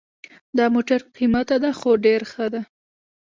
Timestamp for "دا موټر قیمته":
0.57-1.55